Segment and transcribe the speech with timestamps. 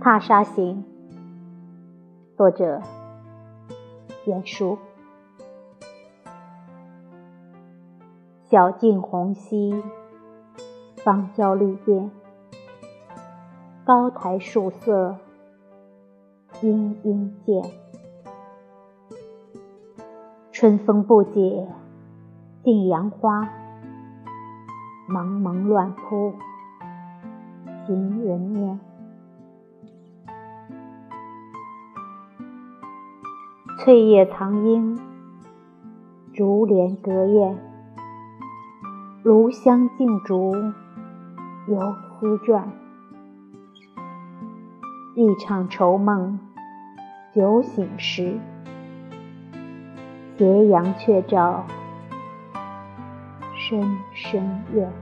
[0.02, 0.82] 《踏沙行》，
[2.34, 2.80] 作者：
[4.24, 4.78] 晏殊。
[8.46, 9.84] 晓镜红溪，
[11.04, 12.10] 芳郊绿遍，
[13.84, 15.18] 高台树色，
[16.62, 17.62] 阴阴见。
[20.50, 21.68] 春风不解
[22.64, 23.46] 近杨花，
[25.06, 26.32] 蒙蒙乱扑
[27.86, 28.80] 行人面。
[33.82, 35.00] 翠叶藏莺，
[36.34, 37.56] 竹帘隔燕。
[39.22, 40.52] 炉香劲竹，
[41.66, 42.70] 游丝转。
[45.16, 46.38] 一场愁梦
[47.34, 48.38] 酒醒时，
[50.36, 51.64] 斜阳却照
[53.56, 54.92] 深深院。